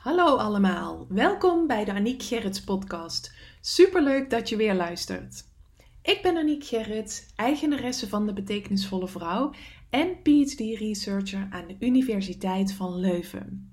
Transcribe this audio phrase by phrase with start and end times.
[0.00, 3.34] Hallo allemaal, welkom bij de Aniek Gerrits podcast.
[3.60, 5.44] Superleuk dat je weer luistert.
[6.02, 9.52] Ik ben Aniek Gerrits, eigenaresse van de Betekenisvolle Vrouw
[9.90, 13.72] en PhD-researcher aan de Universiteit van Leuven.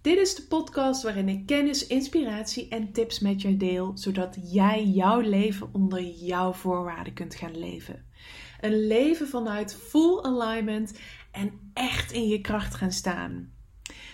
[0.00, 4.84] Dit is de podcast waarin ik kennis, inspiratie en tips met je deel, zodat jij
[4.84, 8.04] jouw leven onder jouw voorwaarden kunt gaan leven.
[8.60, 10.98] Een leven vanuit full alignment
[11.30, 13.58] en echt in je kracht gaan staan.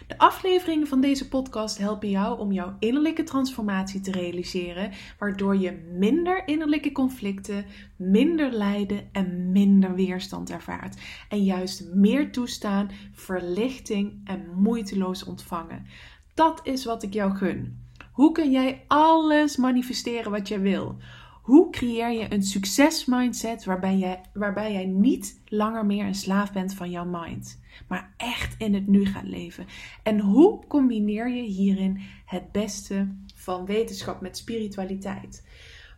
[0.06, 5.92] De afleveringen van deze podcast helpen jou om jouw innerlijke transformatie te realiseren, waardoor je
[5.98, 7.64] minder innerlijke conflicten,
[7.96, 11.00] minder lijden en minder weerstand ervaart.
[11.28, 15.86] En juist meer toestaan, verlichting en moeiteloos ontvangen.
[16.34, 17.84] Dat is wat ik jou gun.
[18.12, 20.96] Hoe kun jij alles manifesteren wat jij wil?
[21.46, 26.74] Hoe creëer je een succesmindset waarbij jij, waarbij jij niet langer meer een slaaf bent
[26.74, 29.66] van jouw mind, maar echt in het nu gaat leven?
[30.02, 35.46] En hoe combineer je hierin het beste van wetenschap met spiritualiteit?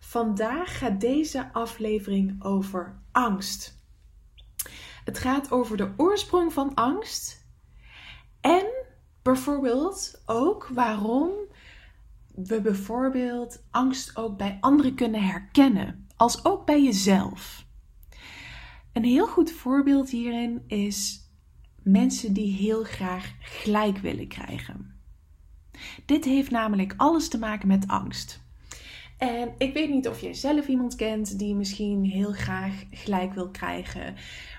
[0.00, 3.82] Vandaag gaat deze aflevering over angst.
[5.04, 7.46] Het gaat over de oorsprong van angst
[8.41, 8.66] en
[9.22, 11.30] bijvoorbeeld ook waarom
[12.44, 17.67] we bijvoorbeeld angst ook bij anderen kunnen herkennen, als ook bij jezelf.
[18.92, 21.31] Een heel goed voorbeeld hierin is
[21.83, 24.97] mensen die heel graag gelijk willen krijgen.
[26.05, 28.47] Dit heeft namelijk alles te maken met angst.
[29.19, 33.50] En ik weet niet of jij zelf iemand kent die misschien heel graag gelijk wil
[33.50, 34.14] krijgen.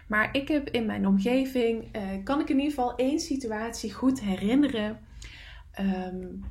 [0.08, 4.22] Maar ik heb in mijn omgeving, uh, kan ik in ieder geval één situatie goed
[4.22, 5.00] herinneren.
[5.80, 6.44] Um,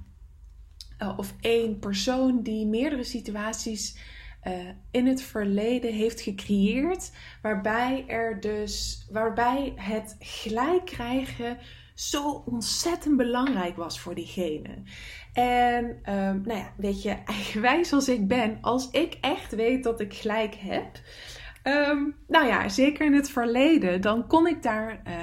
[1.02, 3.98] uh, of één persoon die meerdere situaties
[4.46, 4.52] uh,
[4.91, 11.58] in het verleden heeft gecreëerd, waarbij er dus, waarbij het gelijk krijgen
[11.94, 14.82] zo ontzettend belangrijk was voor diegene.
[15.32, 20.00] En um, nou ja, weet je, eigenwijs als ik ben, als ik echt weet dat
[20.00, 21.00] ik gelijk heb,
[21.64, 25.14] um, nou ja, zeker in het verleden, dan kon ik daar uh,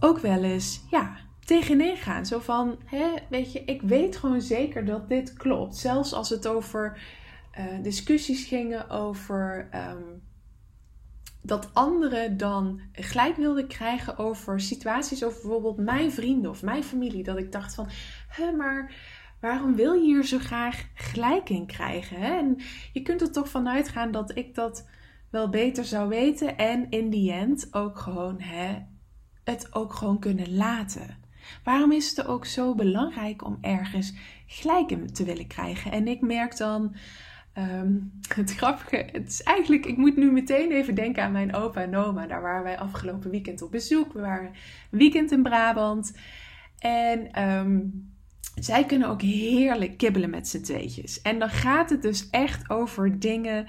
[0.00, 2.26] ook wel eens, ja, tegenin gaan.
[2.26, 5.76] Zo van, hè, weet je, ik weet gewoon zeker dat dit klopt.
[5.76, 6.98] Zelfs als het over
[7.58, 10.22] uh, discussies gingen over um,
[11.42, 17.22] dat anderen dan gelijk wilden krijgen over situaties over bijvoorbeeld mijn vrienden of mijn familie.
[17.22, 17.88] Dat ik dacht van,
[18.28, 18.94] hè, maar
[19.40, 22.20] waarom wil je hier zo graag gelijk in krijgen?
[22.20, 22.38] Hè?
[22.38, 22.56] En
[22.92, 24.88] je kunt er toch vanuit gaan dat ik dat
[25.30, 28.82] wel beter zou weten en in die end ook gewoon hè,
[29.44, 31.23] het ook gewoon kunnen laten.
[31.64, 34.14] Waarom is het ook zo belangrijk om ergens
[34.46, 35.92] gelijk in te willen krijgen?
[35.92, 36.96] En ik merk dan,
[37.58, 41.80] um, het grappige, het is eigenlijk, ik moet nu meteen even denken aan mijn opa
[41.80, 42.26] en oma.
[42.26, 44.12] Daar waren wij afgelopen weekend op bezoek.
[44.12, 44.52] We waren
[44.90, 46.16] weekend in Brabant.
[46.78, 48.12] En um,
[48.54, 51.22] zij kunnen ook heerlijk kibbelen met z'n tweetjes.
[51.22, 53.66] En dan gaat het dus echt over dingen,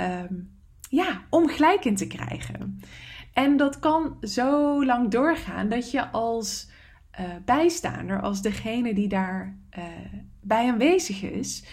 [0.00, 0.50] um,
[0.88, 2.80] ja, om gelijk in te krijgen.
[3.32, 6.70] En dat kan zo lang doorgaan dat je als
[7.20, 9.84] uh, bijstaander, als degene die daar uh,
[10.40, 11.64] bij aanwezig is,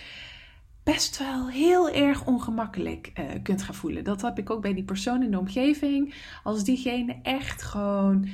[0.83, 4.03] best wel heel erg ongemakkelijk uh, kunt gaan voelen.
[4.03, 6.13] Dat heb ik ook bij die persoon in de omgeving.
[6.43, 8.27] Als diegene echt gewoon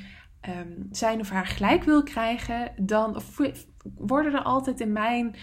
[0.50, 3.22] um, zijn of haar gelijk wil krijgen, dan
[3.96, 5.36] worden er altijd in mijn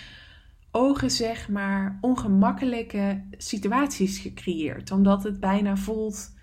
[0.70, 4.90] ogen, zeg maar, ongemakkelijke situaties gecreëerd.
[4.90, 6.34] Omdat het bijna voelt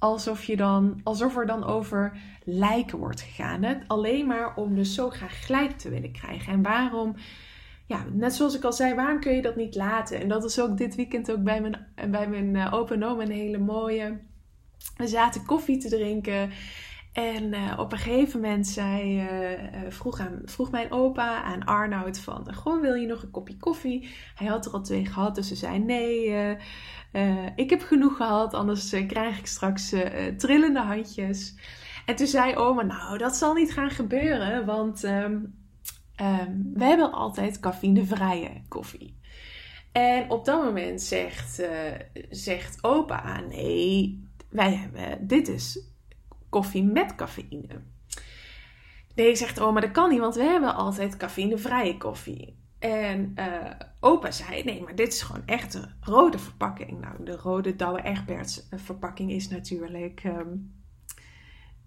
[0.00, 3.62] alsof, je dan, alsof er dan over lijken wordt gegaan.
[3.62, 3.74] Hè?
[3.86, 6.52] Alleen maar om dus zo graag gelijk te willen krijgen.
[6.52, 7.14] En waarom,
[7.86, 10.20] ja, net zoals ik al zei, waarom kun je dat niet laten?
[10.20, 13.30] En dat is ook dit weekend ook bij mijn, bij mijn uh, open oom een
[13.30, 14.20] hele mooie.
[14.96, 16.50] We zaten koffie te drinken.
[17.12, 22.18] En uh, op een gegeven moment zei, uh, vroeg, aan, vroeg mijn opa aan Arnoud
[22.18, 22.54] van...
[22.54, 24.08] Goh, wil je nog een kopje koffie?
[24.34, 26.56] Hij had er al twee gehad, dus ze zei nee,
[27.56, 28.54] ik heb genoeg gehad.
[28.54, 29.94] Anders krijg ik straks
[30.36, 31.54] trillende handjes.
[32.06, 35.54] En toen zei oma, nou dat zal niet gaan gebeuren, want um,
[36.74, 39.18] we hebben altijd cafeïnevrije koffie.
[39.92, 41.62] En op dat moment zegt,
[42.30, 45.89] zegt opa, nee, wij hebben, dit is
[46.50, 47.82] koffie met cafeïne.
[49.14, 52.58] Nee, zegt oma, dat kan niet, want we hebben altijd cafeïnevrije koffie.
[52.78, 53.70] En uh,
[54.00, 57.00] opa zei, nee, maar dit is gewoon echt een rode verpakking.
[57.00, 60.24] Nou, de rode Douwe Egberts verpakking is natuurlijk...
[60.24, 60.78] Um,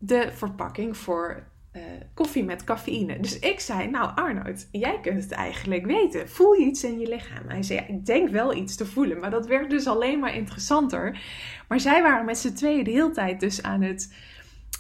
[0.06, 1.82] de verpakking voor uh,
[2.14, 3.20] koffie met cafeïne.
[3.20, 6.30] Dus ik zei, nou Arnoud, jij kunt het eigenlijk weten.
[6.30, 7.50] Voel je iets in je lichaam?
[7.50, 9.20] Hij zei, ja, ik denk wel iets te voelen.
[9.20, 11.22] Maar dat werd dus alleen maar interessanter.
[11.68, 14.14] Maar zij waren met z'n tweeën de hele tijd dus aan het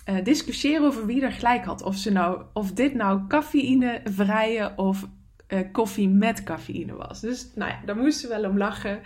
[0.05, 1.81] uh, discussiëren over wie er gelijk had.
[1.81, 5.07] Of, ze nou, of dit nou cafeïnevrije of
[5.47, 7.19] uh, koffie met cafeïne was.
[7.19, 9.01] Dus nou ja, daar moesten we wel om lachen.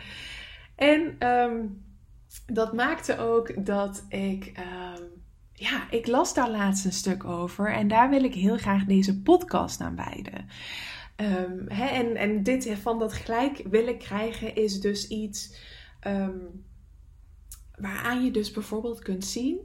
[0.76, 1.56] En ehm,
[2.46, 4.52] dat maakte ook dat ik.
[4.54, 5.04] Ehm,
[5.54, 7.72] ja, ik las daar laatst een stuk over.
[7.72, 10.48] En daar wil ik heel graag deze podcast aan wijden.
[11.68, 15.58] Hè, en, en dit van dat gelijk willen krijgen is dus iets
[17.76, 19.60] waaraan je dus bijvoorbeeld kunt zien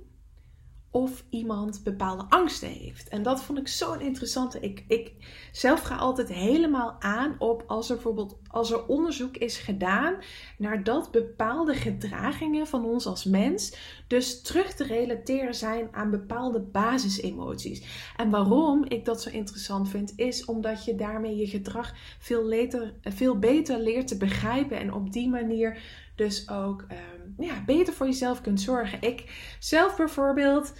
[0.92, 3.08] of iemand bepaalde angsten heeft.
[3.08, 4.60] En dat vond ik zo'n interessante.
[4.60, 5.12] Ik, ik
[5.52, 10.14] zelf ga altijd helemaal aan op als er bijvoorbeeld als er onderzoek is gedaan
[10.58, 16.60] naar dat bepaalde gedragingen van ons als mens dus terug te relateren zijn aan bepaalde
[16.60, 18.12] basisemoties.
[18.16, 22.94] En waarom ik dat zo interessant vind, is omdat je daarmee je gedrag veel, later,
[23.02, 25.82] veel beter leert te begrijpen en op die manier
[26.14, 29.02] dus ook um, ja, beter voor jezelf kunt zorgen.
[29.02, 30.74] Ik zelf bijvoorbeeld.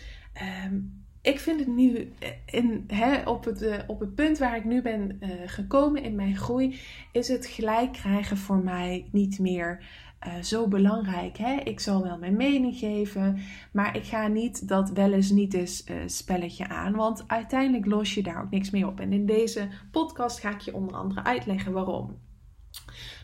[0.67, 2.13] Um, ik vind het nu
[2.47, 6.15] in, hè, op, het, uh, op het punt waar ik nu ben uh, gekomen in
[6.15, 6.81] mijn groei,
[7.13, 9.85] is het gelijk krijgen voor mij niet meer
[10.27, 11.39] uh, zo belangrijk.
[11.65, 13.39] Ik zal wel mijn mening geven,
[13.73, 18.23] maar ik ga niet dat wel eens niet eens spelletje aan, want uiteindelijk los je
[18.23, 19.01] daar ook niks mee op.
[19.01, 22.19] En in deze podcast ga ik je onder andere uitleggen waarom.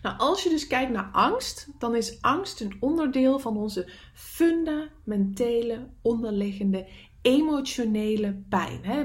[0.02, 5.88] Nou, als je dus kijkt naar angst, dan is angst een onderdeel van onze fundamentele
[6.02, 6.88] onderliggende
[7.22, 8.84] emotionele pijn.
[8.84, 9.00] Hè?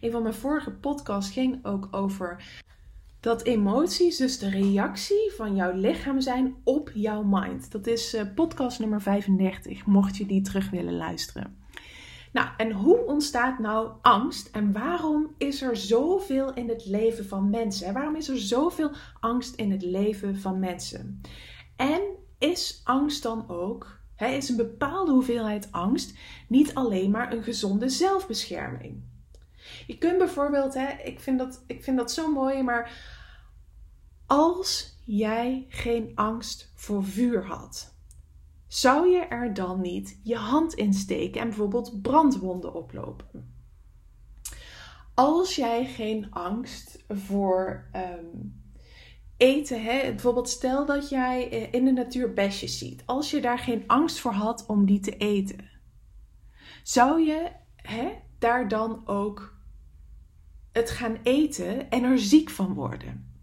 [0.00, 2.44] een van mijn vorige podcasts ging ook over
[3.20, 7.72] dat emoties dus de reactie van jouw lichaam zijn op jouw mind.
[7.72, 11.65] Dat is uh, podcast nummer 35, mocht je die terug willen luisteren.
[12.36, 17.50] Nou, en hoe ontstaat nou angst en waarom is er zoveel in het leven van
[17.50, 17.92] mensen?
[17.92, 18.90] Waarom is er zoveel
[19.20, 21.20] angst in het leven van mensen?
[21.76, 22.02] En
[22.38, 26.18] is angst dan ook, hè, is een bepaalde hoeveelheid angst
[26.48, 29.02] niet alleen maar een gezonde zelfbescherming?
[29.86, 32.90] Je kunt bijvoorbeeld, hè, ik, vind dat, ik vind dat zo mooi, maar
[34.26, 37.95] als jij geen angst voor vuur had,
[38.68, 43.54] zou je er dan niet je hand in steken en bijvoorbeeld brandwonden oplopen?
[45.14, 48.64] Als jij geen angst voor um,
[49.36, 50.00] eten, hè?
[50.00, 54.18] bijvoorbeeld stel dat jij eh, in de natuur besjes ziet, als je daar geen angst
[54.18, 55.70] voor had om die te eten,
[56.82, 59.58] zou je hè, daar dan ook
[60.72, 63.34] het gaan eten en er ziek van worden?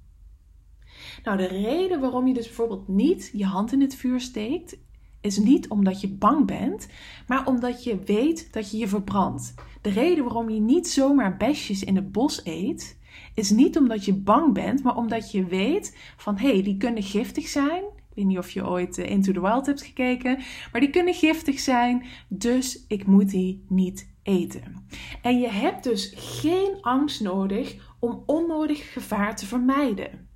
[1.23, 4.77] Nou, de reden waarom je dus bijvoorbeeld niet je hand in het vuur steekt,
[5.23, 6.87] is niet omdat je bang bent,
[7.27, 9.53] maar omdat je weet dat je je verbrandt.
[9.81, 12.97] De reden waarom je niet zomaar besjes in het bos eet,
[13.33, 17.03] is niet omdat je bang bent, maar omdat je weet van hé, hey, die kunnen
[17.03, 17.83] giftig zijn.
[17.83, 20.39] Ik weet niet of je ooit eh, Into the Wild hebt gekeken,
[20.71, 24.87] maar die kunnen giftig zijn, dus ik moet die niet eten.
[25.21, 30.27] En je hebt dus geen angst nodig om onnodig gevaar te vermijden.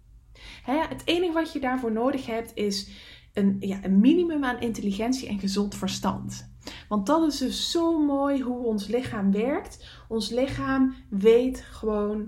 [0.63, 2.89] het enige wat je daarvoor nodig hebt is
[3.37, 6.55] een, ja, een minimum aan intelligentie en gezond verstand.
[6.89, 9.87] Want dat is dus zo mooi hoe ons lichaam werkt.
[10.07, 12.27] Ons lichaam weet gewoon,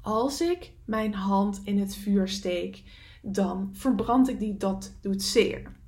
[0.00, 2.82] als ik mijn hand in het vuur steek,
[3.22, 5.80] dan verbrand ik die, dat doet zeer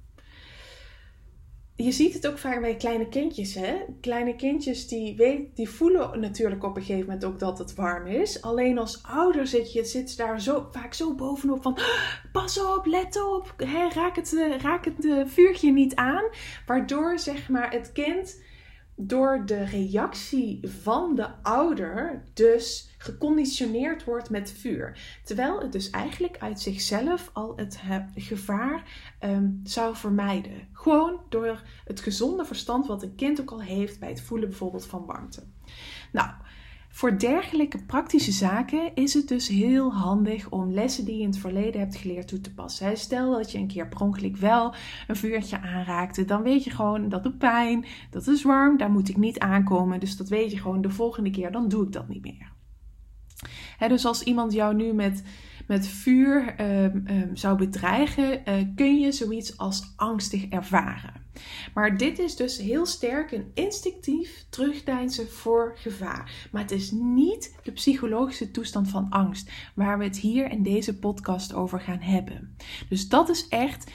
[1.76, 3.54] je ziet het ook vaak bij kleine kindjes.
[3.54, 3.76] Hè?
[4.00, 8.06] Kleine kindjes die, weet, die voelen natuurlijk op een gegeven moment ook dat het warm
[8.06, 8.42] is.
[8.42, 11.78] Alleen als ouder zit je zit daar zo, vaak zo bovenop van...
[12.32, 13.54] Pas op, let op,
[13.94, 16.24] raak, het, eh, raak het uh, vuurtje niet aan.
[16.66, 18.42] Waardoor zeg maar, het kind
[18.96, 25.18] door de reactie van de ouder dus geconditioneerd wordt met vuur.
[25.24, 27.80] Terwijl het dus eigenlijk uit zichzelf al het
[28.14, 28.82] gevaar
[29.18, 30.68] ehm, zou vermijden.
[30.72, 34.86] Gewoon door het gezonde verstand wat een kind ook al heeft bij het voelen bijvoorbeeld
[34.86, 35.42] van warmte.
[36.12, 36.30] Nou,
[36.94, 41.38] voor dergelijke praktische zaken is het dus heel handig om lessen die je in het
[41.38, 42.96] verleden hebt geleerd toe te passen.
[42.96, 44.74] Stel dat je een keer per ongeluk wel
[45.06, 49.08] een vuurtje aanraakte, dan weet je gewoon dat doet pijn, dat is warm, daar moet
[49.08, 50.00] ik niet aankomen.
[50.00, 52.52] Dus dat weet je gewoon de volgende keer, dan doe ik dat niet meer.
[53.88, 55.22] dus als iemand jou nu met
[55.66, 61.22] met vuur ehm, ehm, zou bedreigen, uh, kun je zoiets als angstig ervaren.
[61.74, 66.48] Maar dit is dus heel sterk een instinctief terugdeinzen voor gevaar.
[66.52, 70.98] Maar het is niet de psychologische toestand van angst waar we het hier in deze
[70.98, 72.56] podcast over gaan hebben.
[72.88, 73.90] Dus dat is echt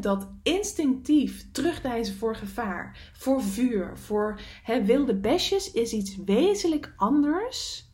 [0.00, 4.40] dat instinctief terugdeinzen voor gevaar, voor vuur, voor
[4.84, 7.85] wilde besjes is iets wezenlijk anders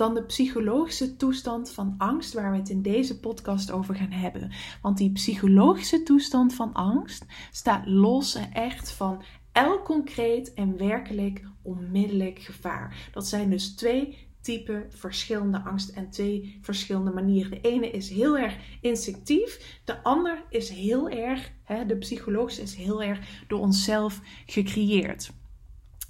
[0.00, 4.50] dan de psychologische toestand van angst waar we het in deze podcast over gaan hebben.
[4.82, 11.44] Want die psychologische toestand van angst staat los en echt van elk concreet en werkelijk
[11.62, 13.08] onmiddellijk gevaar.
[13.12, 17.50] Dat zijn dus twee type verschillende angst en twee verschillende manieren.
[17.50, 22.74] De ene is heel erg instinctief, de ander is heel erg, hè, de psychologische is
[22.74, 25.30] heel erg door onszelf gecreëerd.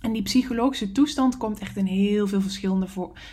[0.00, 2.86] En die psychologische toestand komt echt in heel veel verschillende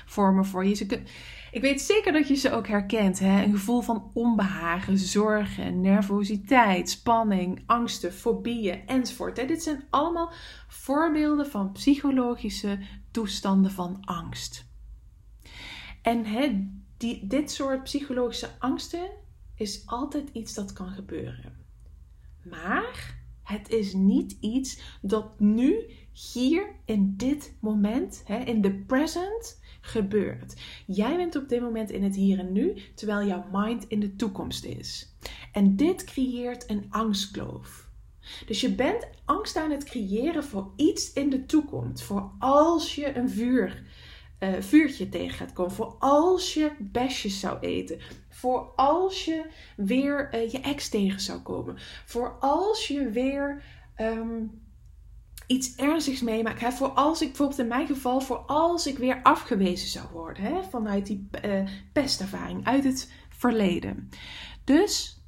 [0.05, 1.03] vormen voor je.
[1.51, 3.19] Ik weet zeker dat je ze ook herkent.
[3.19, 3.43] Hè?
[3.43, 9.37] Een gevoel van onbehagen, zorgen, nervositeit, spanning, angsten, fobieën enzovoort.
[9.37, 9.45] Hè?
[9.45, 10.31] Dit zijn allemaal
[10.67, 12.79] voorbeelden van psychologische
[13.11, 14.65] toestanden van angst.
[16.01, 19.09] En hè, die, dit soort psychologische angsten
[19.55, 21.65] is altijd iets dat kan gebeuren.
[22.43, 29.59] Maar het is niet iets dat nu, hier, in dit moment, hè, in de present,
[29.81, 30.55] gebeurt.
[30.85, 34.15] Jij bent op dit moment in het hier en nu, terwijl jouw mind in de
[34.15, 35.15] toekomst is.
[35.51, 37.89] En dit creëert een angstkloof.
[38.45, 42.03] Dus je bent angst aan het creëren voor iets in de toekomst.
[42.03, 43.83] Voor als je een vuur
[44.39, 45.73] uh, vuurtje tegen gaat komen.
[45.73, 47.99] Voor als je besjes zou eten.
[48.29, 49.45] Voor als je
[49.75, 51.75] weer uh, je ex tegen zou komen.
[52.05, 53.63] Voor als je weer
[53.97, 54.65] um,
[55.47, 56.61] iets ernstigs meemaakt.
[56.61, 56.71] Hè?
[56.71, 60.43] Voor als ik bijvoorbeeld in mijn geval, voor als ik weer afgewezen zou worden.
[60.43, 60.63] Hè?
[60.63, 64.09] Vanuit die uh, pestervaring, uit het verleden.
[64.63, 65.21] Dus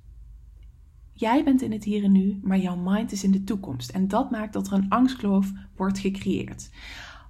[1.13, 3.89] jij bent in het hier en nu, maar jouw mind is in de toekomst.
[3.89, 6.69] En dat maakt dat er een angstkloof wordt gecreëerd.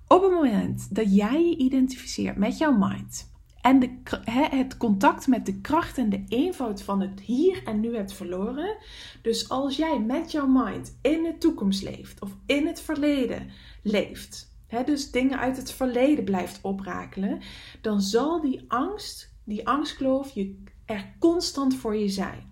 [0.08, 3.29] Op het moment dat jij je identificeert met jouw mind
[3.62, 4.02] en
[4.34, 8.78] het contact met de kracht en de eenvoud van het hier en nu hebt verloren,
[9.22, 13.50] dus als jij met jouw mind in de toekomst leeft of in het verleden
[13.84, 17.42] leeft, dus dingen uit het verleden blijft oprakelen,
[17.82, 22.49] dan zal die angst, die angstkloof, je er constant voor je zijn.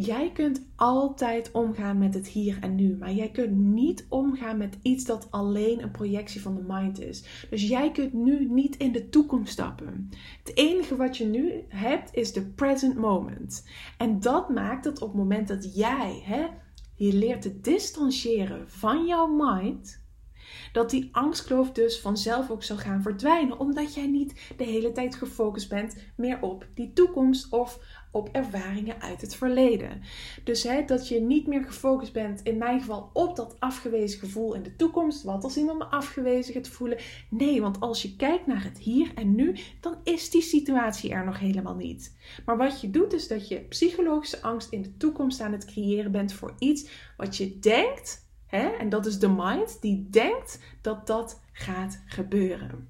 [0.00, 4.78] Jij kunt altijd omgaan met het hier en nu, maar jij kunt niet omgaan met
[4.82, 7.46] iets dat alleen een projectie van de mind is.
[7.50, 10.08] Dus jij kunt nu niet in de toekomst stappen.
[10.44, 13.68] Het enige wat je nu hebt is de present moment.
[13.96, 16.46] En dat maakt dat op het moment dat jij hè,
[16.94, 20.02] je leert te distancieren van jouw mind,
[20.72, 25.14] dat die angstkloof dus vanzelf ook zal gaan verdwijnen, omdat jij niet de hele tijd
[25.14, 30.02] gefocust bent meer op die toekomst of op ervaringen uit het verleden.
[30.44, 34.54] Dus hè, dat je niet meer gefocust bent, in mijn geval, op dat afgewezen gevoel
[34.54, 35.22] in de toekomst.
[35.22, 36.98] Wat als iemand me afgewezen gaat voelen?
[37.30, 41.24] Nee, want als je kijkt naar het hier en nu, dan is die situatie er
[41.24, 42.16] nog helemaal niet.
[42.44, 46.12] Maar wat je doet, is dat je psychologische angst in de toekomst aan het creëren
[46.12, 48.68] bent voor iets wat je denkt Hè?
[48.68, 52.88] En dat is de mind die denkt dat dat gaat gebeuren.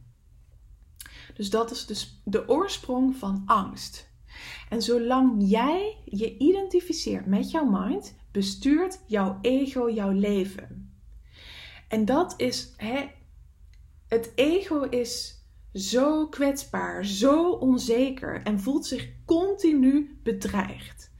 [1.34, 4.07] Dus dat is dus de oorsprong van angst.
[4.68, 10.92] En zolang jij je identificeert met jouw mind, bestuurt jouw ego jouw leven.
[11.88, 13.08] En dat is, hè,
[14.08, 15.42] het ego is
[15.72, 21.10] zo kwetsbaar, zo onzeker en voelt zich continu bedreigd.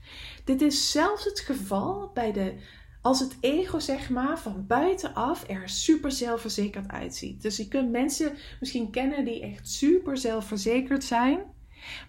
[0.45, 2.53] Dit is zelfs het geval bij de
[3.01, 7.41] als het ego, zeg maar, van buitenaf er super zelfverzekerd uitziet.
[7.41, 11.39] Dus je kunt mensen misschien kennen die echt super zelfverzekerd zijn,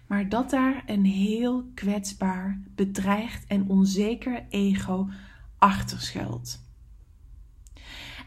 [0.07, 5.09] maar dat daar een heel kwetsbaar, bedreigd en onzeker ego
[5.57, 6.59] achter schuilt.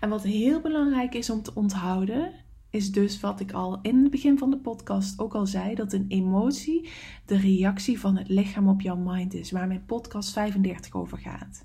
[0.00, 2.32] En wat heel belangrijk is om te onthouden,
[2.70, 5.92] is dus wat ik al in het begin van de podcast ook al zei: dat
[5.92, 6.88] een emotie
[7.26, 11.64] de reactie van het lichaam op jouw mind is, waar mijn podcast 35 over gaat.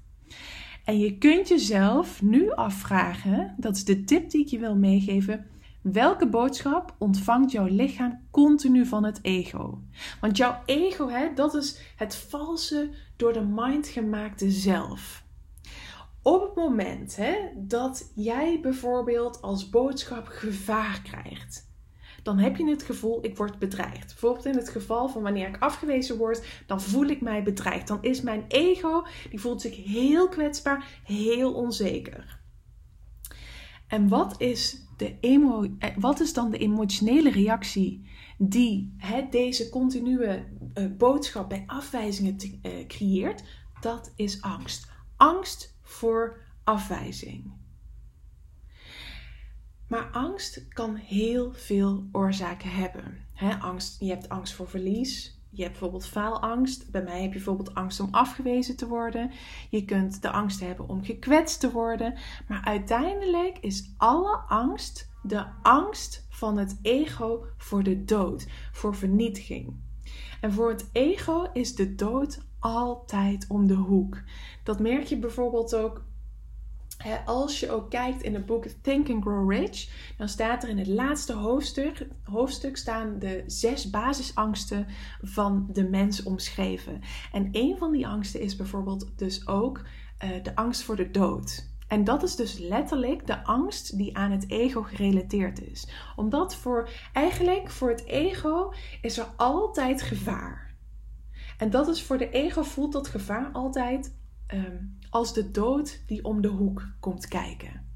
[0.86, 5.46] En je kunt jezelf nu afvragen, dat is de tip die ik je wil meegeven.
[5.82, 9.82] Welke boodschap ontvangt jouw lichaam continu van het ego?
[10.22, 15.24] Want jouw ego, hè, dat is het valse, door de mind gemaakte zelf.
[16.22, 21.68] Op het moment hè, dat jij bijvoorbeeld als boodschap gevaar krijgt,
[22.24, 24.08] dan heb je het gevoel, ik word bedreigd.
[24.08, 27.88] Bijvoorbeeld in het geval van wanneer ik afgewezen word, dan voel ik mij bedreigd.
[27.88, 32.40] Dan is mijn ego, die voelt zich heel kwetsbaar, heel onzeker.
[33.88, 39.70] En wat is, de emo eh, wat is dan de emotionele reactie die hè, deze
[39.70, 43.44] continue uh, boodschap bij afwijzingen te, uh, creëert?
[43.82, 44.92] Dat is angst.
[45.16, 47.52] Angst voor afwijzing.
[49.88, 53.18] Maar angst kan heel veel oorzaken hebben.
[53.60, 55.39] angst, je hebt angst voor verlies.
[55.52, 56.92] Je hebt bijvoorbeeld faalangst.
[56.92, 59.32] Bij mij heb je bijvoorbeeld angst om afgewezen te worden.
[59.70, 62.18] Je kunt de angst hebben om gekwetst te worden.
[62.48, 69.74] Maar uiteindelijk is alle angst de angst van het ego voor de dood, voor vernietiging.
[70.42, 74.22] En voor het ego is de dood altijd om de hoek.
[74.64, 76.04] Dat merk je bijvoorbeeld ook
[77.26, 80.78] als je ook kijkt in het boek Think and Grow Rich, dan staat er in
[80.78, 84.88] het laatste hoofdstuk, hoofdstuk staan de zes basisangsten
[85.22, 87.02] van de mens omschreven.
[87.32, 89.82] En een van die angsten is bijvoorbeeld dus ook
[90.24, 91.68] uh, de angst voor de dood.
[91.88, 95.88] En dat is dus letterlijk de angst die aan het ego gerelateerd is.
[96.16, 100.76] Omdat voor eigenlijk voor het ego is er altijd gevaar.
[101.58, 104.19] En dat is voor de ego voelt dat gevaar altijd
[104.54, 107.88] um, als de dood die om de hoek komt kijken.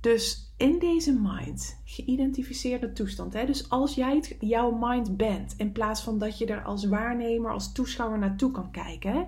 [0.00, 6.00] Dus in deze mind, geïdentificeerde toestand, hè, dus als jij jouw mind bent, in plaats
[6.02, 9.26] van dat je er als waarnemer, als toeschouwer naartoe kan kijken,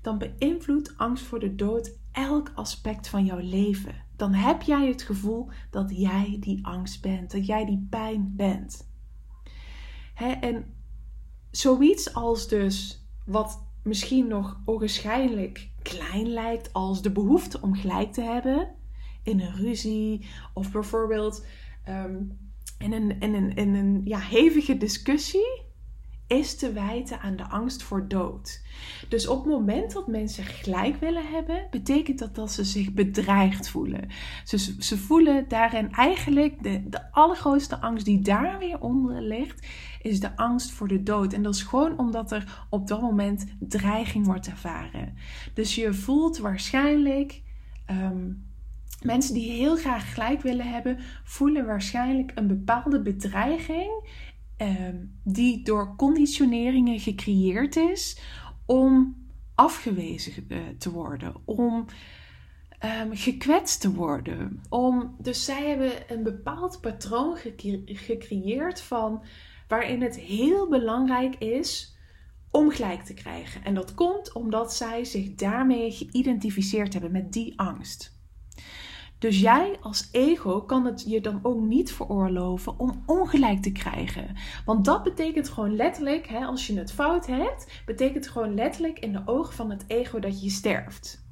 [0.00, 3.94] dan beïnvloedt angst voor de dood elk aspect van jouw leven.
[4.16, 8.90] Dan heb jij het gevoel dat jij die angst bent, dat jij die pijn bent.
[10.14, 10.74] Hè, en
[11.50, 18.22] zoiets als dus wat misschien nog ogenschijnlijk klein lijkt als de behoefte om gelijk te
[18.22, 18.74] hebben
[19.22, 21.46] in een ruzie of bijvoorbeeld
[21.84, 22.16] ehm,
[22.78, 25.61] in een, in een, in een ja, hevige discussie
[26.32, 28.62] is te wijten aan de angst voor dood.
[29.08, 33.68] Dus op het moment dat mensen gelijk willen hebben, betekent dat dat ze zich bedreigd
[33.68, 34.08] voelen.
[34.44, 39.66] Ze, ze voelen daarin eigenlijk de, de allergrootste angst die daar weer onder ligt,
[40.02, 41.32] is de angst voor de dood.
[41.32, 45.14] En dat is gewoon omdat er op dat moment dreiging wordt ervaren.
[45.54, 47.42] Dus je voelt waarschijnlijk.
[47.86, 48.30] Ehm,
[49.02, 53.90] mensen die heel graag gelijk willen hebben, voelen waarschijnlijk een bepaalde bedreiging
[54.56, 58.20] Ehm, die door conditioneringen gecreëerd is
[58.66, 59.16] om
[59.54, 61.86] afgewezen uh, te worden, om
[62.84, 64.62] um, gekwetst te worden.
[64.68, 67.36] Om, dus zij hebben een bepaald patroon
[67.84, 69.24] gecreëerd van
[69.68, 71.96] waarin het heel belangrijk is
[72.50, 73.64] om gelijk te krijgen.
[73.64, 78.20] En dat komt omdat zij zich daarmee geïdentificeerd hebben met die angst.
[79.22, 84.36] Dus jij als ego kan het je dan ook niet veroorloven om ongelijk te krijgen.
[84.64, 89.12] Want dat betekent gewoon letterlijk, hè, als je het fout hebt, betekent gewoon letterlijk in
[89.12, 91.26] de ogen van het ego dat je sterft.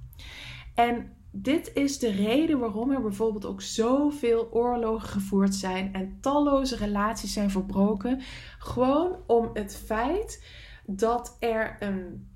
[0.74, 6.76] En dit is de reden waarom er bijvoorbeeld ook zoveel oorlogen gevoerd zijn en talloze
[6.76, 8.20] relaties zijn verbroken.
[8.58, 10.44] Gewoon om het feit
[10.86, 12.29] dat er een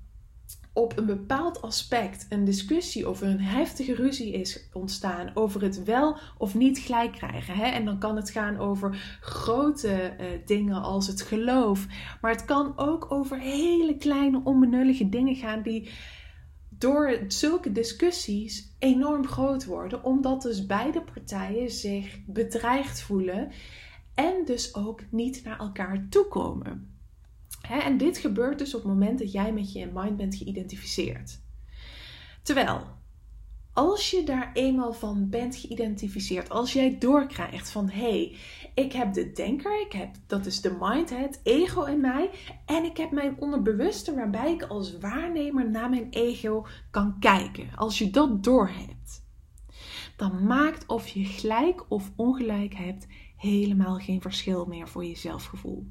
[0.75, 6.17] op een bepaald aspect een discussie of een heftige ruzie is ontstaan over het wel
[6.37, 7.55] of niet gelijk krijgen.
[7.55, 7.65] Hè?
[7.65, 11.87] En dan kan het gaan over grote uh, dingen als het geloof.
[12.21, 15.89] Maar het kan ook over hele kleine onbenullige dingen gaan die
[16.69, 20.03] door zulke discussies enorm groot worden.
[20.03, 23.51] Omdat dus beide partijen zich bedreigd voelen
[24.15, 26.94] en dus ook niet naar elkaar toekomen
[27.69, 31.39] en dit gebeurt dus op het moment dat jij met je mind bent geïdentificeerd.
[32.43, 32.81] Terwijl,
[33.73, 38.35] als je daar eenmaal van bent geïdentificeerd, als jij doorkrijgt van hé, hey,
[38.73, 42.29] ik heb de denker, ik heb, dat is de mind, het ego in mij,
[42.65, 47.69] en ik heb mijn onderbewuste waarbij ik als waarnemer naar mijn ego kan kijken.
[47.75, 49.23] Als je dat doorhebt,
[50.17, 55.87] dan maakt of je gelijk of ongelijk hebt helemaal geen verschil meer voor je zelfgevoel.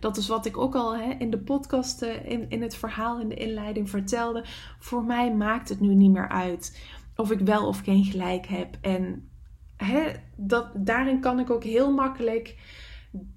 [0.00, 3.28] Dat is wat ik ook al hè, in de podcast, in, in het verhaal, in
[3.28, 4.44] de inleiding vertelde.
[4.78, 8.76] Voor mij maakt het nu niet meer uit of ik wel of geen gelijk heb.
[8.80, 9.28] En
[9.76, 12.56] hè, dat, daarin kan ik ook heel makkelijk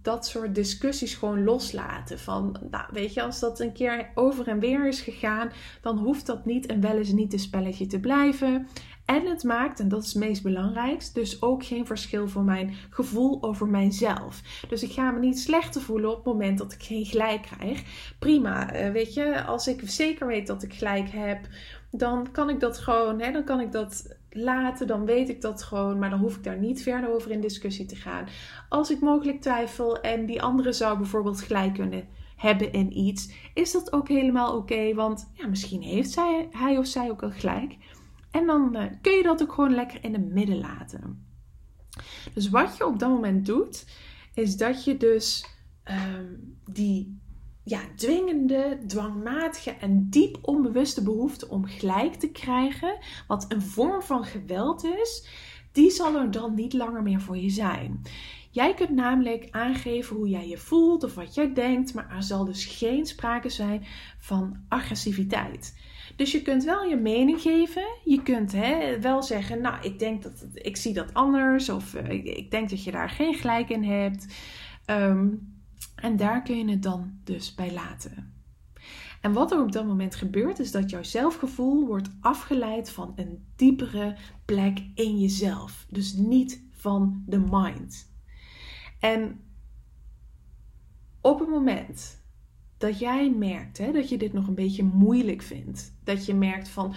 [0.01, 2.19] dat soort discussies gewoon loslaten.
[2.19, 6.25] Van, nou, weet je, als dat een keer over en weer is gegaan, dan hoeft
[6.25, 8.67] dat niet en wel eens niet een spelletje te blijven.
[9.09, 12.73] En het maakt, en dat is het meest belangrijkst, dus ook geen verschil voor mijn
[12.89, 14.41] gevoel over mijzelf.
[14.67, 17.83] Dus ik ga me niet slechter voelen op het moment dat ik geen gelijk krijg.
[18.19, 21.39] Prima, eh, weet je, als ik zeker weet dat ik gelijk heb,
[21.91, 25.63] dan kan ik dat gewoon, hè, dan kan ik dat laten, dan weet ik dat
[25.63, 28.27] gewoon, maar dan hoef ik daar niet verder over in discussie te gaan.
[28.69, 33.71] Als ik mogelijk twijfel en die andere zou bijvoorbeeld gelijk kunnen hebben in iets, is
[33.71, 37.77] dat ook helemaal oké, want ja, misschien heeft zij, hij of zij ook wel gelijk.
[38.31, 41.27] En dan uh, kun je dat ook gewoon lekker in het midden laten.
[42.33, 43.85] Dus wat je op dat moment doet,
[44.33, 45.45] is dat je dus
[45.85, 47.19] um, die
[47.63, 54.23] ja, dwingende, dwangmatige en diep onbewuste behoefte om gelijk te krijgen, wat een vorm van
[54.23, 55.27] geweld is,
[55.71, 58.01] die zal er dan niet langer meer voor je zijn.
[58.51, 62.45] Jij kunt namelijk aangeven hoe jij je voelt of wat jij denkt, maar er zal
[62.45, 63.85] dus geen sprake zijn
[64.17, 65.73] van agressiviteit.
[66.19, 67.83] Dus je kunt wel je mening geven.
[68.03, 71.69] Je kunt hè, wel zeggen, nou, ik denk dat ik zie dat anders.
[71.69, 74.35] Of uh, ik denk dat je daar geen gelijk in hebt.
[74.85, 75.53] Um,
[75.95, 78.33] en daar kun je het dan dus bij laten.
[79.21, 83.45] En wat er op dat moment gebeurt, is dat jouw zelfgevoel wordt afgeleid van een
[83.55, 85.85] diepere plek in jezelf.
[85.89, 88.13] Dus niet van de mind.
[88.99, 89.41] En
[91.21, 92.23] op het moment
[92.79, 96.69] dat jij merkt hè, dat je dit nog een beetje moeilijk vindt, dat je merkt
[96.69, 96.93] van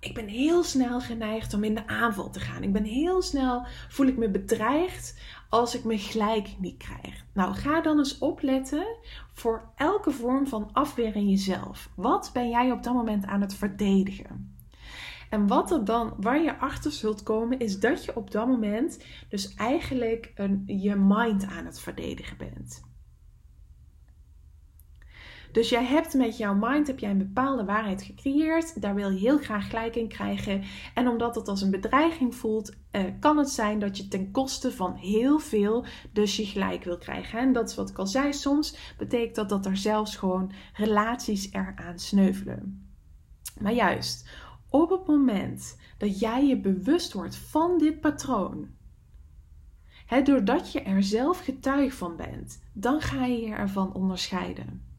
[0.00, 2.62] ik ben heel snel geneigd om in de aanval te gaan.
[2.62, 7.24] Ik ben heel snel, voel ik me bedreigd als ik me gelijk niet krijg.
[7.32, 8.86] Nou, ga dan eens opletten
[9.32, 11.88] voor elke vorm van afweer in jezelf.
[11.96, 14.56] Wat ben jij op dat moment aan het verdedigen?
[15.30, 19.04] En wat er dan, waar je achter zult komen, is dat je op dat moment
[19.28, 22.91] dus eigenlijk een, je mind aan het verdedigen bent.
[25.52, 28.80] Dus jij hebt met jouw mind heb jij een bepaalde waarheid gecreëerd.
[28.82, 30.62] Daar wil je heel graag gelijk in krijgen.
[30.94, 34.72] En omdat het als een bedreiging voelt, eh, kan het zijn dat je ten koste
[34.72, 37.38] van heel veel dus je gelijk wil krijgen.
[37.38, 38.32] En dat is wat ik al zei.
[38.32, 42.86] Soms betekent dat dat er zelfs gewoon relaties eraan sneuvelen.
[43.60, 44.28] Maar juist
[44.68, 48.68] op het moment dat jij je bewust wordt van dit patroon.
[50.24, 54.90] doordat je er zelf getuige van bent, dan ga je je ervan onderscheiden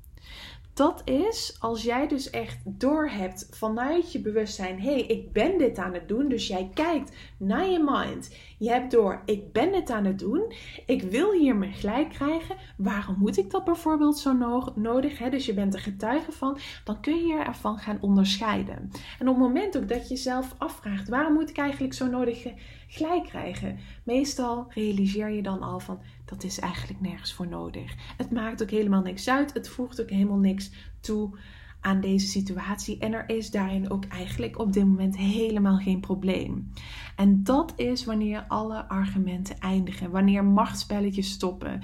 [0.73, 5.77] dat is als jij dus echt doorhebt vanuit je bewustzijn: hé, hey, ik ben dit
[5.77, 6.29] aan het doen.
[6.29, 8.35] Dus jij kijkt naar je mind.
[8.57, 10.53] Je hebt door: ik ben dit aan het doen.
[10.85, 12.55] Ik wil hier mijn gelijk krijgen.
[12.77, 14.33] Waarom moet ik dat bijvoorbeeld zo
[14.75, 15.17] nodig?
[15.17, 15.29] Hè?
[15.29, 16.57] Dus je bent er getuige van.
[16.83, 18.91] Dan kun je ervan gaan onderscheiden.
[19.19, 22.47] En op het moment ook dat je zelf afvraagt: waarom moet ik eigenlijk zo nodig
[22.87, 23.79] gelijk krijgen?
[24.03, 27.95] Meestal realiseer je dan al van dat is eigenlijk nergens voor nodig.
[28.17, 29.53] Het maakt ook helemaal niks uit.
[29.53, 31.37] Het voegt ook helemaal niks toe
[31.81, 32.97] aan deze situatie.
[32.97, 36.71] En er is daarin ook eigenlijk op dit moment helemaal geen probleem.
[37.15, 41.81] En dat is wanneer alle argumenten eindigen, wanneer machtspelletjes stoppen,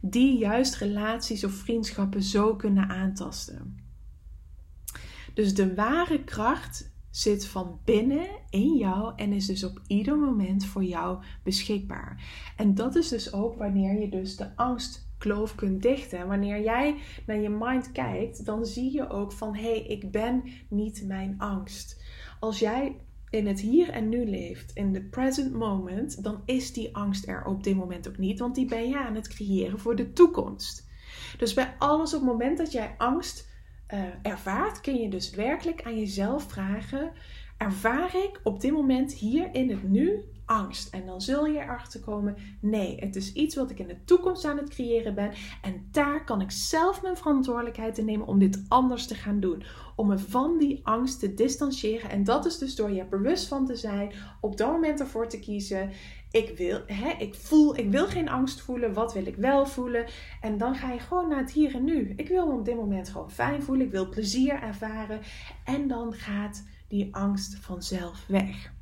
[0.00, 3.86] die juist relaties of vriendschappen zo kunnen aantasten.
[5.34, 10.66] Dus de ware kracht zit van binnen in jou en is dus op ieder moment
[10.66, 12.22] voor jou beschikbaar.
[12.56, 16.28] En dat is dus ook wanneer je dus de angstkloof kunt dichten.
[16.28, 20.42] Wanneer jij naar je mind kijkt, dan zie je ook van hé, hey, ik ben
[20.68, 22.02] niet mijn angst.
[22.40, 22.96] Als jij
[23.30, 27.44] in het hier en nu leeft, in de present moment, dan is die angst er
[27.44, 30.86] op dit moment ook niet, want die ben je aan het creëren voor de toekomst.
[31.38, 33.47] Dus bij alles op het moment dat jij angst
[33.94, 37.12] uh, ervaart, kun je dus werkelijk aan jezelf vragen:
[37.56, 40.94] ervaar ik op dit moment hier in het nu angst?
[40.94, 44.44] En dan zul je erachter komen: nee, het is iets wat ik in de toekomst
[44.44, 45.32] aan het creëren ben.
[45.62, 49.62] En daar kan ik zelf mijn verantwoordelijkheid in nemen om dit anders te gaan doen.
[49.96, 52.10] Om me van die angst te distancieren.
[52.10, 55.38] En dat is dus door je bewust van te zijn, op dat moment ervoor te
[55.38, 55.90] kiezen.
[56.30, 58.92] Ik wil, hè, ik voel, ik wil geen angst voelen.
[58.92, 60.06] Wat wil ik wel voelen?
[60.40, 62.12] En dan ga je gewoon naar het hier en nu.
[62.16, 63.86] Ik wil me op dit moment gewoon fijn voelen.
[63.86, 65.20] Ik wil plezier ervaren.
[65.64, 68.72] En dan gaat die angst vanzelf weg.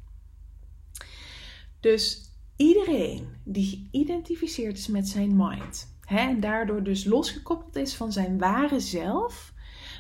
[1.81, 8.13] Dus iedereen die geïdentificeerd is met zijn mind hè, en daardoor dus losgekoppeld is van
[8.13, 9.53] zijn ware zelf,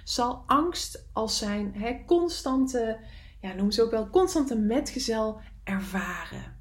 [0.04, 2.98] zal angst als zijn hè, constante,
[3.40, 6.55] ja, noem ze ook wel constante metgezel ervaren.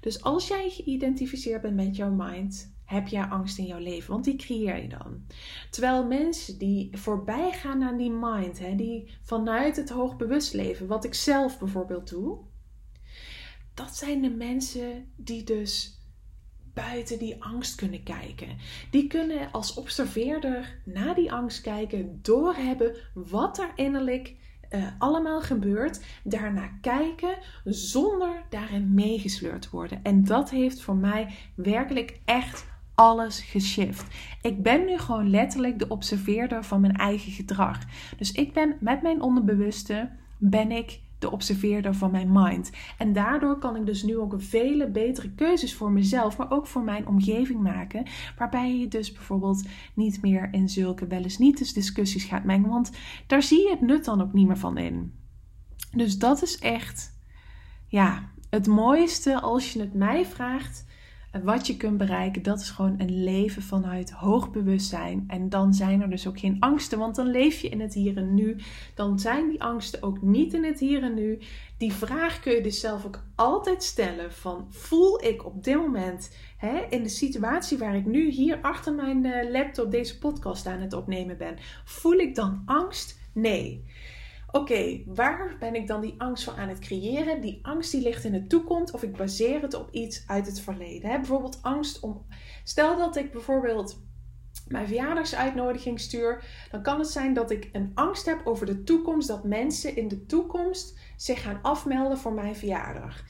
[0.00, 4.24] Dus als jij geïdentificeerd bent met jouw mind, heb jij angst in jouw leven, want
[4.24, 5.26] die creëer je dan.
[5.70, 11.04] Terwijl mensen die voorbij gaan aan die mind, hè, die vanuit het hoogbewust leven, wat
[11.04, 12.38] ik zelf bijvoorbeeld doe,
[13.74, 16.00] dat zijn de mensen die dus
[16.74, 18.56] buiten die angst kunnen kijken.
[18.90, 24.36] Die kunnen als observeerder naar die angst kijken, doorhebben wat er innerlijk
[24.70, 30.00] uh, allemaal gebeurt, daarna kijken zonder daarin meegesleurd te worden.
[30.02, 34.06] En dat heeft voor mij werkelijk echt alles geshift.
[34.42, 37.78] Ik ben nu gewoon letterlijk de observeerder van mijn eigen gedrag.
[38.16, 42.70] Dus ik ben met mijn onderbewuste ben ik de observeerder van mijn mind.
[42.98, 46.82] En daardoor kan ik dus nu ook vele betere keuzes voor mezelf, maar ook voor
[46.82, 48.06] mijn omgeving maken.
[48.38, 52.68] Waarbij je dus bijvoorbeeld niet meer in zulke wel eens niet discussies gaat mengen.
[52.68, 52.90] Want
[53.26, 55.12] daar zie je het nut dan ook niet meer van in.
[55.92, 57.18] Dus dat is echt,
[57.86, 60.88] ja, het mooiste als je het mij vraagt
[61.42, 65.24] wat je kunt bereiken, dat is gewoon een leven vanuit hoog bewustzijn.
[65.26, 68.16] En dan zijn er dus ook geen angsten, want dan leef je in het hier
[68.16, 68.56] en nu.
[68.94, 71.38] Dan zijn die angsten ook niet in het hier en nu.
[71.78, 76.36] Die vraag kun je dus zelf ook altijd stellen van voel ik op dit moment
[76.56, 80.80] hè, in de situatie waar ik nu hier achter mijn eh, laptop deze podcast aan
[80.80, 83.18] het opnemen ben, voel ik dan angst?
[83.32, 83.84] Nee.
[84.52, 87.40] Oké, waar ben ik dan die angst voor aan het creëren?
[87.40, 90.60] Die angst die ligt in de toekomst of ik baseer het op iets uit het
[90.60, 91.10] verleden.
[91.10, 92.26] Bijvoorbeeld angst om.
[92.64, 94.02] Stel dat ik bijvoorbeeld
[94.68, 99.28] mijn verjaardagsuitnodiging stuur, dan kan het zijn dat ik een angst heb over de toekomst,
[99.28, 103.24] dat mensen in de toekomst zich gaan afmelden voor mijn verjaardag.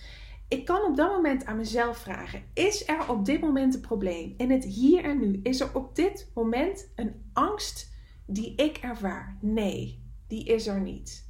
[0.49, 4.35] Ik kan op dat moment aan mezelf vragen: is er op dit moment een probleem?
[4.37, 7.93] In het hier en nu, is er op dit moment een angst
[8.27, 9.39] die ik ervaar?
[9.41, 10.00] Nee,
[10.31, 11.29] die is er niet.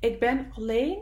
[0.00, 0.98] Ik ben alleen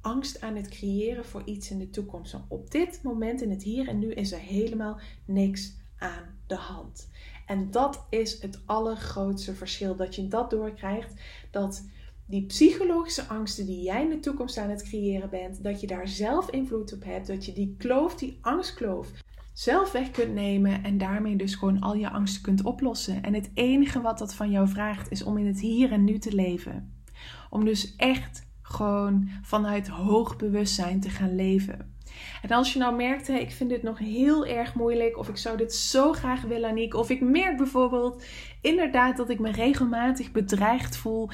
[0.00, 2.36] angst aan het creëren voor iets in de toekomst.
[2.48, 7.08] op dit moment, in het hier en nu, is er helemaal niks aan de hand.
[7.46, 9.96] En dat is het allergrootste verschil.
[9.96, 11.14] Dat je dat doorkrijgt.
[11.50, 11.84] Dat
[12.26, 16.08] die psychologische angsten die jij in de toekomst aan het creëren bent, dat je daar
[16.08, 17.26] zelf invloed op hebt.
[17.26, 19.12] Dat je die kloof, die angstkloof,
[19.58, 23.22] zelf weg kunt nemen en daarmee dus gewoon al je angsten kunt oplossen.
[23.22, 26.18] En het enige wat dat van jou vraagt is om in het hier en nu
[26.18, 27.04] te leven.
[27.50, 31.94] Om dus echt gewoon vanuit hoog bewustzijn te gaan leven.
[32.42, 35.36] En als je nou merkt, hè, ik vind dit nog heel erg moeilijk, of ik
[35.36, 38.24] zou dit zo graag willen, Aniek, of ik merk bijvoorbeeld
[38.60, 41.28] inderdaad dat ik me regelmatig bedreigd voel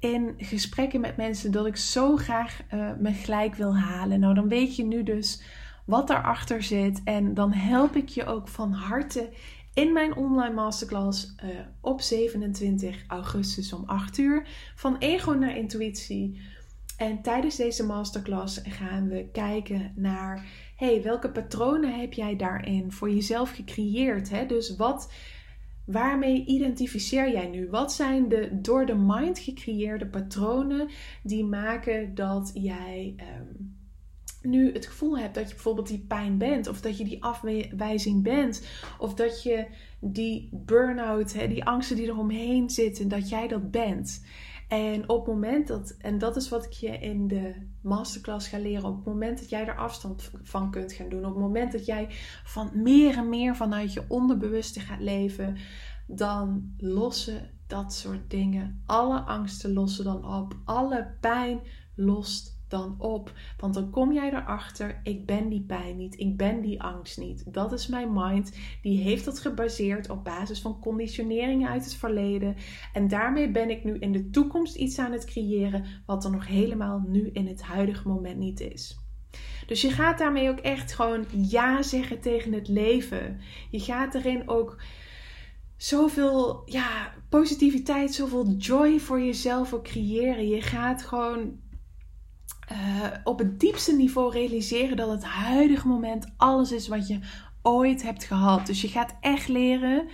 [0.00, 4.20] in gesprekken met mensen, dat ik zo graag uh, me gelijk wil halen.
[4.20, 5.42] Nou, dan weet je nu dus
[5.84, 7.00] wat daarachter zit.
[7.04, 9.32] En dan help ik je ook van harte
[9.74, 14.46] in mijn online masterclass uh, op 27 augustus om 8 uur.
[14.74, 16.40] Van ego naar intuïtie.
[16.96, 23.10] En tijdens deze masterclass gaan we kijken naar, hey, welke patronen heb jij daarin voor
[23.10, 24.30] jezelf gecreëerd?
[24.30, 24.46] Hè?
[24.46, 25.12] Dus wat,
[25.84, 27.68] waarmee identificeer jij nu?
[27.70, 30.88] Wat zijn de door de mind gecreëerde patronen
[31.22, 33.52] die maken dat jij ehm,
[34.44, 38.22] nu het gevoel hebt dat je bijvoorbeeld die pijn bent, of dat je die afwijzing
[38.22, 38.66] bent,
[38.98, 39.66] of dat je
[40.00, 44.24] die burn-out, die angsten die eromheen zitten, dat jij dat bent.
[44.68, 48.58] En op het moment dat, en dat is wat ik je in de masterclass ga
[48.58, 51.72] leren, op het moment dat jij er afstand van kunt gaan doen, op het moment
[51.72, 52.06] dat jij
[52.44, 55.56] van meer en meer vanuit je onderbewuste gaat leven,
[56.06, 61.60] dan lossen dat soort dingen, alle angsten lossen dan op, alle pijn
[61.94, 63.32] lost dan op.
[63.58, 67.52] Want dan kom jij erachter, ik ben die pijn niet, ik ben die angst niet.
[67.52, 68.56] Dat is mijn mind.
[68.82, 72.56] Die heeft dat gebaseerd op basis van conditioneringen uit het verleden.
[72.92, 76.46] En daarmee ben ik nu in de toekomst iets aan het creëren wat er nog
[76.46, 78.98] helemaal nu in het huidige moment niet is.
[79.66, 83.40] Dus je gaat daarmee ook echt gewoon ja zeggen tegen het leven.
[83.70, 84.82] Je gaat erin ook
[85.76, 90.48] zoveel ja, positiviteit, zoveel joy voor jezelf ook creëren.
[90.48, 91.58] Je gaat gewoon
[92.72, 92.78] uh,
[93.24, 97.18] op het diepste niveau realiseren dat het huidige moment alles is wat je
[97.62, 98.66] ooit hebt gehad.
[98.66, 100.08] Dus je gaat echt leren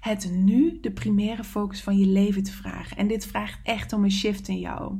[0.00, 2.96] het nu de primaire focus van je leven te vragen.
[2.96, 4.98] En dit vraagt echt om een shift in jou.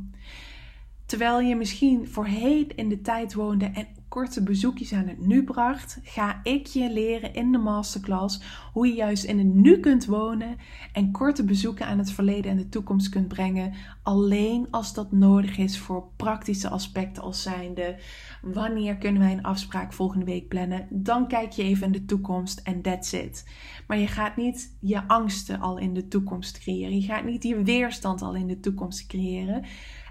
[1.07, 5.99] Terwijl je misschien voorheen in de tijd woonde en korte bezoekjes aan het nu bracht,
[6.03, 10.57] ga ik je leren in de masterclass hoe je juist in het nu kunt wonen
[10.93, 15.59] en korte bezoeken aan het verleden en de toekomst kunt brengen, alleen als dat nodig
[15.59, 17.99] is voor praktische aspecten als zijnde
[18.43, 22.61] wanneer kunnen wij een afspraak volgende week plannen, dan kijk je even in de toekomst
[22.61, 23.49] en that's it.
[23.87, 27.63] Maar je gaat niet je angsten al in de toekomst creëren, je gaat niet je
[27.63, 29.65] weerstand al in de toekomst creëren.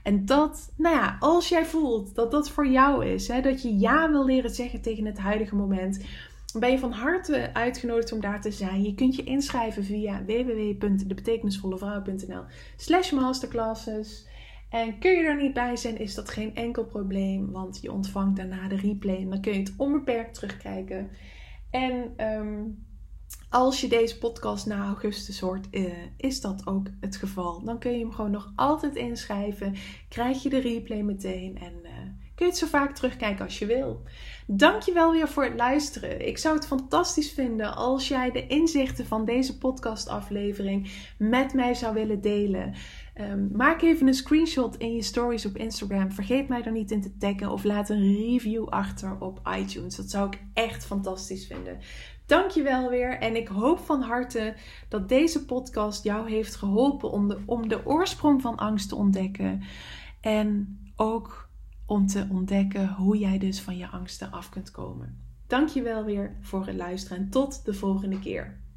[0.04, 3.78] En dat, nou ja, als jij voelt dat dat voor jou is, hè, dat je
[3.78, 6.00] ja wil leren zeggen tegen het huidige moment,
[6.60, 8.84] ben je van harte uitgenodigd om daar te zijn.
[8.84, 12.44] Je kunt je inschrijven via www.debetekenisvollevrouw.nl
[12.76, 14.30] slash masterclasses.
[14.70, 18.38] En kun je er niet bij zijn, is dat geen enkel probleem, want je ontvangt
[18.38, 21.10] daarna de replay en dan kun je het onbeperkt terugkijken.
[21.70, 22.86] En um,
[23.52, 27.64] als je deze podcast na augustus hoort, uh, is dat ook het geval.
[27.64, 29.76] Dan kun je hem gewoon nog altijd inschrijven.
[30.10, 31.90] Krijg je de replay meteen en uh,
[32.36, 34.02] kun je het zo vaak terugkijken als je wil.
[34.48, 36.28] Dankjewel weer voor het luisteren.
[36.28, 41.94] Ik zou het fantastisch vinden als jij de inzichten van deze podcastaflevering met mij zou
[41.94, 42.74] willen delen.
[43.16, 46.12] Um, maak even een screenshot in je stories op Instagram.
[46.12, 49.96] Vergeet mij er niet in te taggen of laat een review achter op iTunes.
[49.96, 51.80] Dat zou ik echt fantastisch vinden.
[52.32, 54.56] Dankjewel weer en ik hoop van harte
[54.90, 59.64] dat deze podcast jou heeft geholpen om de, om de oorsprong van angst te ontdekken.
[60.22, 61.50] En ook
[61.86, 65.22] om te ontdekken hoe jij dus van je angsten af kunt komen.
[65.48, 68.61] Dankjewel weer voor het luisteren en tot de volgende keer.